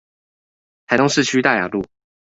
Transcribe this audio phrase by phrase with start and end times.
[0.87, 1.85] 台中市區大雅路